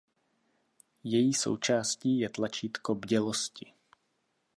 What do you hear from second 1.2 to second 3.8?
součástí je tlačítko bdělosti.